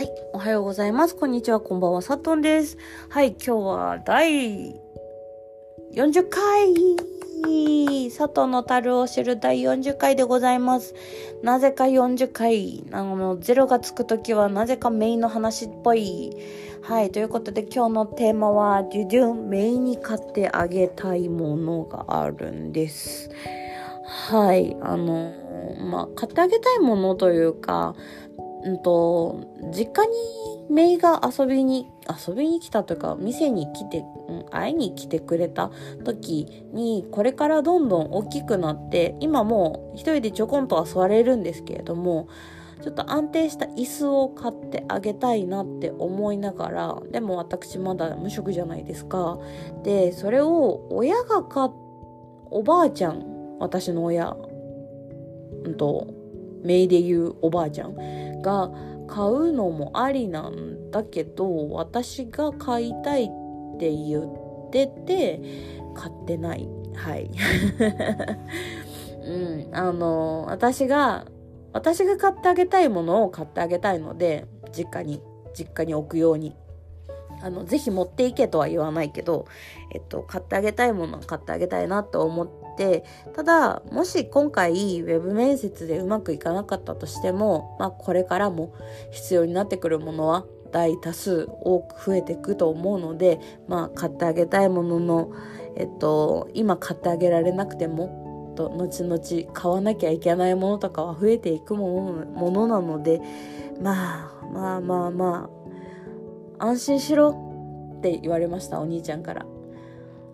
[0.00, 1.14] はい、おはようございます。
[1.14, 2.78] こんにちは、こんばんは、さとんです。
[3.10, 4.74] はい、今日は第
[5.92, 10.94] 40回佐藤の樽を知る第40回でございます。
[11.42, 16.34] なぜか40回、あの、ゼロがつくときはなぜかメインの話っぽい。
[16.80, 23.28] はい、ということで今日のテーマは、デュデュン、メインに買ってあげたいものがあるんです。
[24.02, 25.34] はい、あの、
[25.78, 27.94] まあ、買ってあげたいものというか、
[28.62, 29.40] うんと、
[29.74, 30.12] 実家に
[30.68, 31.90] メイが遊びに、
[32.26, 34.04] 遊びに来たというか、店に来て、
[34.50, 35.70] 会いに来てくれた
[36.04, 42.28] 時に、これからどんどん大きくなって、今もう一人でちょこんとは座れるんですけれども、
[42.82, 49.38] ちょっと安定した椅子を買ってあげたいなって思いながら、でも私まだ無職じゃないですか。
[49.82, 51.70] で、それを親が買っ、
[52.50, 54.36] おばあちゃん、私の親、
[55.64, 56.08] うんと、
[56.62, 57.94] メイで言うおばあちゃん
[58.42, 58.70] が
[59.08, 63.26] 買うのもありなんだけど私が買いたいっ
[63.78, 65.40] て言ってて
[65.94, 66.68] 買ってない。
[66.94, 67.30] はい。
[69.24, 69.74] うん。
[69.74, 71.26] あの私が
[71.72, 75.20] 私が買ってあげたいものを買ってあげたいので実家に
[75.54, 76.56] 実家に置くように。
[77.42, 79.46] あのぜひ持っていけとは言わないけど
[79.94, 83.04] えっと買ってあげたいものは買ってあげたいなと思っててて
[83.34, 88.72] ただもし今回ウェブ面接でうまくいかなかったとしても、まあ、これからも
[89.10, 95.32] 必要になってくるものは大多数多く増えていくと思うので、まあ、買ってあげたいものの、
[95.76, 103.20] えっと、今買ってあげられなくてもと後々買わなきゃいけないものとかは増えていくものなので、
[103.80, 105.50] まあ、まあまあま
[106.58, 109.46] あ安心しろって言われましたお兄ちゃんから。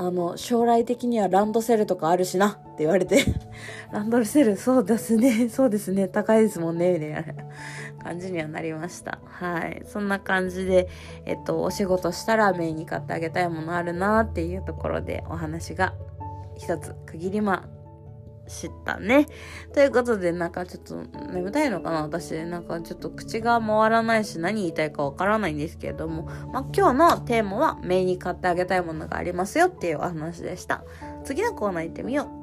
[0.00, 3.22] あの、将来的にはランドセルとかあるしなって言われて
[3.92, 7.22] ランドセル、そうですね、 そうですね、高いですもんね、みたいな
[8.02, 9.18] 感じにはなりました。
[9.26, 9.82] はい。
[9.84, 10.88] そんな感じで、
[11.26, 15.92] えっと、お仕事したらメインに買ってあげたいものあるなっていうところでお話が
[16.56, 17.68] 一つ区切りま
[18.50, 19.26] 知ったね。
[19.72, 20.96] ということで、なんかちょっと
[21.32, 22.02] 眠たいのかな？
[22.02, 22.32] 私。
[22.44, 30.84] なんかちょっと口が回らないし何言いたいかわからないんですけれども、まあ、今日のテーマはメイに買ってあげたいものがありますよっていうお話でした。
[31.24, 32.39] 次のコーナー行ってみよう。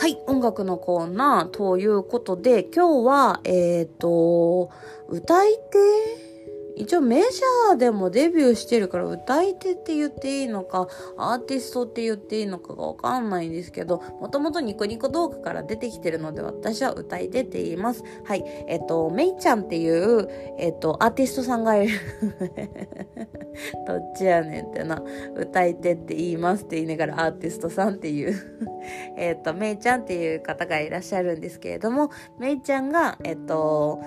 [0.00, 4.70] はい、音楽のコーナーということで、今日は、えっ、ー、と、
[5.08, 5.54] 歌い
[6.76, 6.80] 手？
[6.80, 10.86] 一応メジャーでもデビューしてるから歌い手って言っていいのか、
[11.16, 18.04] アーティストって言っていいのかがわかんないんですけど、もともとニコニコ動画から出てきてるので私は歌い手って言います。
[18.24, 18.44] はい。
[18.68, 20.28] えっと、メイちゃんっていう、
[20.60, 21.98] えっと、アーティストさんがいる。
[23.86, 25.02] どっちやねんってな。
[25.36, 28.34] 歌い手って言いますって言いながらアーティストさんっていう
[29.16, 34.00] えっと、メイちゃんっていう方がいらっしゃるんですけれども、メイちゃんが、えっと、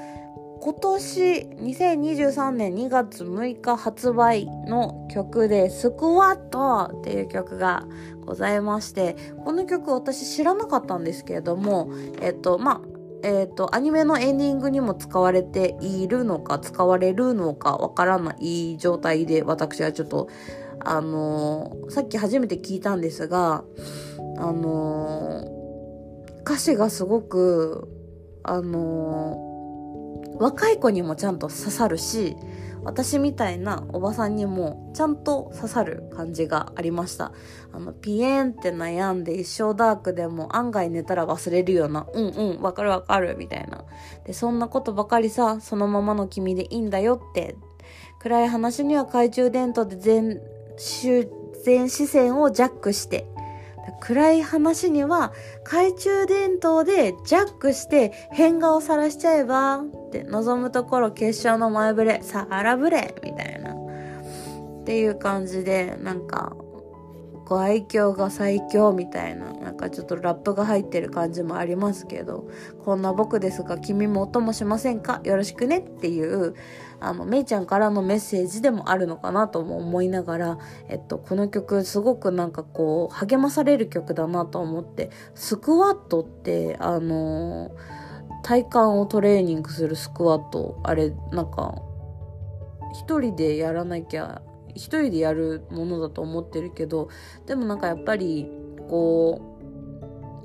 [0.62, 1.22] 今年
[1.60, 7.88] 2023年2月6日発売の曲でスクワットっていう曲が
[8.28, 11.90] ございましてこの曲私知らなかったんですけれども
[12.22, 12.91] えっとまあ
[13.24, 20.28] えっ、と、アニメのエンディングにも使われているのか、使われるのかわからない状態で、私はちょっと、
[20.80, 23.64] あのー、さっき初めて聞いたんですが、
[24.38, 27.88] あのー、歌詞がすごく、
[28.44, 29.51] あの
[30.42, 32.36] 若い子にもちゃんと刺さるし
[32.84, 37.32] 私みたいなおばさんにもちゃんと刺さる感じがありました。
[37.72, 43.86] あのピエンって悩んで一生ダークでも案外寝たら忘れるようなうんうんわかるわかるみたいな。
[44.26, 47.56] でそんなことばかりさそのままの君でいいんだよって
[48.20, 50.42] 暗い話には懐中電灯で全
[51.64, 53.28] 全視線をジャックして
[54.00, 55.34] 暗い話には
[55.64, 63.74] 懐中電灯でジャックして変顔さらしちゃえばって望むところ決勝の前触れさあ荒ぶれみたいな。
[63.74, 66.56] っていう感じでなんか
[67.52, 72.50] ご愛嬌が最強みたいななんかちょっとラップが入ってる感じもありますけど
[72.86, 75.20] こんな僕ですが君も音もしませんか？
[75.26, 76.56] よろしくねっていう
[77.02, 87.72] あのめいちゃんからのメッセージでもあるのかなとも思いながら、えっと、この曲すごくなんかこう励まされる曲だなと思ってスクワットってあの
[88.44, 91.76] 体幹をトレーニングするスクワットあれなんか
[92.94, 94.42] 一人でやらなきゃ
[94.76, 97.10] 一人でやるものだと思ってるけど
[97.46, 98.48] でもなんかやっぱり
[98.90, 99.58] こ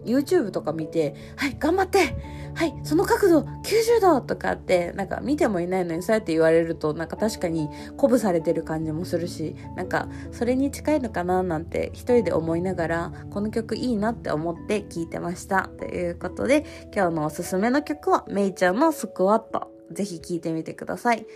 [0.04, 2.14] う YouTube とか見て、はい、頑張って
[2.56, 7.68] はい、その角度90度とかって、なんか見てもいないのにそうやって言われると、なんか確かに
[7.98, 15.68] 鼓舞されてる感じもするし、なんかそれに近いのかななんて一人で思いながら、この曲いいなって思って聴いてました。
[15.78, 16.64] ということで、
[16.94, 19.70] 今日のおすすめの曲は、めいちゃんのスクワット。
[19.92, 21.26] ぜひ聴いてみてください。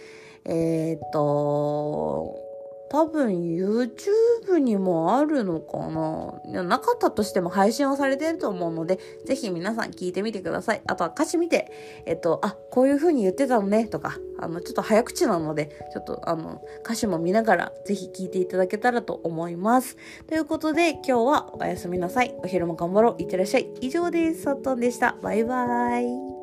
[0.47, 2.50] えー、っと、
[2.93, 6.65] 多分 YouTube にもあるのかな？
[6.65, 10.83] なかったとしても配信はされてると思うので、ぜひ皆さん聞いてみてください。
[10.87, 11.71] あとは歌詞見て、
[12.05, 19.97] えっと、あ、こういう風に言ってたのね、とか、あの、ちょっと早口なので、ちょっとあの、歌詞も見ながら、ぜひ聞いていただけたらと思います。
[20.27, 22.35] ということで、今日はおやすみなさい。
[22.43, 23.23] お昼も頑張ろう。
[23.23, 23.71] いってらっしゃい。
[23.81, 24.43] 以上です。
[24.43, 25.17] さっとんでした。
[25.23, 26.40] バイバーイ。